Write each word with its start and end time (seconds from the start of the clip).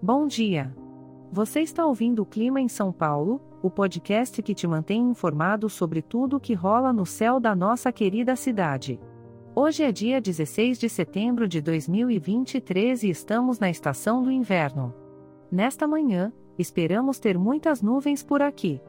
Bom 0.00 0.28
dia! 0.28 0.72
Você 1.32 1.60
está 1.60 1.84
ouvindo 1.84 2.22
o 2.22 2.26
Clima 2.26 2.60
em 2.60 2.68
São 2.68 2.92
Paulo, 2.92 3.40
o 3.60 3.68
podcast 3.68 4.40
que 4.40 4.54
te 4.54 4.64
mantém 4.64 5.10
informado 5.10 5.68
sobre 5.68 6.00
tudo 6.00 6.36
o 6.36 6.40
que 6.40 6.54
rola 6.54 6.92
no 6.92 7.04
céu 7.04 7.40
da 7.40 7.52
nossa 7.52 7.90
querida 7.90 8.36
cidade. 8.36 9.00
Hoje 9.56 9.82
é 9.82 9.90
dia 9.90 10.20
16 10.20 10.78
de 10.78 10.88
setembro 10.88 11.48
de 11.48 11.60
2023 11.60 13.02
e 13.02 13.10
estamos 13.10 13.58
na 13.58 13.68
estação 13.68 14.22
do 14.22 14.30
inverno. 14.30 14.94
Nesta 15.50 15.84
manhã, 15.84 16.32
esperamos 16.56 17.18
ter 17.18 17.36
muitas 17.36 17.82
nuvens 17.82 18.22
por 18.22 18.40
aqui. 18.40 18.80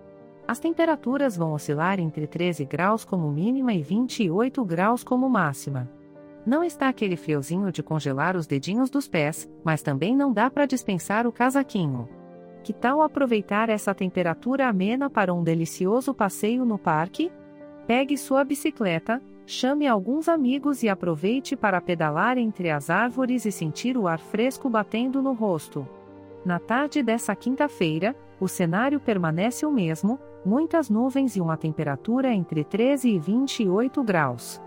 As 0.48 0.60
temperaturas 0.60 1.36
vão 1.36 1.54
oscilar 1.54 2.00
entre 2.00 2.28
13 2.28 2.66
graus 2.66 3.04
como 3.04 3.32
mínima 3.32 3.74
e 3.74 3.82
28 3.82 4.64
graus 4.64 5.04
como 5.04 5.28
máxima. 5.28 5.90
Não 6.50 6.64
está 6.64 6.90
aquele 6.90 7.16
friozinho 7.16 7.72
de 7.72 7.84
congelar 7.84 8.36
os 8.36 8.48
dedinhos 8.48 8.90
dos 8.90 9.08
pés, 9.08 9.48
mas 9.64 9.84
também 9.84 10.16
não 10.16 10.34
dá 10.34 10.50
para 10.50 10.66
dispensar 10.66 11.28
o 11.28 11.32
casaquinho. 11.32 12.10
Que 12.64 12.74
tal 12.74 13.04
aproveitar 13.04 13.70
essa 13.70 13.94
temperatura 13.94 14.68
amena 14.68 15.12
para 15.12 15.32
um 15.32 15.44
delicioso 15.44 16.12
passeio 16.12 16.66
no 16.66 16.80
parque? 16.80 17.32
Pegue 17.86 18.18
sua 18.18 18.44
bicicleta, 18.44 19.22
chame 19.46 19.86
alguns 19.86 20.28
amigos 20.28 20.82
e 20.82 20.90
aproveite 20.90 21.56
para 21.56 21.80
pedalar 21.80 22.36
entre 22.40 22.72
as 22.72 22.90
árvores 22.90 23.46
e 23.46 23.52
sentir 23.52 23.96
o 23.96 24.08
ar 24.08 24.18
fresco 24.18 24.68
batendo 24.72 25.22
no 25.22 25.34
rosto. 25.34 25.88
Na 26.44 26.58
tarde 26.58 27.04
dessa 27.04 27.36
quinta-feira, 27.36 28.16
o 28.40 28.48
cenário 28.48 29.00
permanece 29.00 29.68
o 29.68 29.72
mesmo, 29.72 30.18
muitas 30.44 30.90
nuvens 30.90 31.36
e 31.36 31.42
uma 31.42 31.58
temperatura 31.58 32.34
entre 32.34 32.64
13 32.64 33.08
e 33.08 33.20
28 33.20 34.04
graus. 34.04 34.60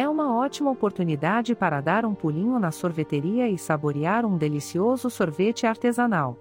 É 0.00 0.08
uma 0.08 0.34
ótima 0.34 0.70
oportunidade 0.70 1.54
para 1.54 1.82
dar 1.82 2.06
um 2.06 2.14
pulinho 2.14 2.58
na 2.58 2.70
sorveteria 2.70 3.50
e 3.50 3.58
saborear 3.58 4.24
um 4.24 4.38
delicioso 4.38 5.10
sorvete 5.10 5.66
artesanal. 5.66 6.38